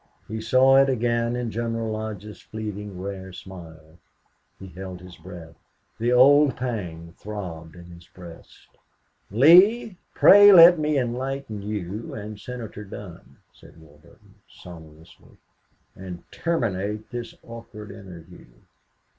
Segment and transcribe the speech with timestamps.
[0.27, 3.99] He saw it again in General Lodge's fleeting, rare smile.
[4.57, 5.53] He held his breath.
[5.99, 8.69] The old pang throbbed in his breast.
[9.29, 15.37] "Lee, pray let me enlighten you and Senator Dunn," said Warburton, sonorously,
[15.95, 18.47] "and terminate this awkward interview...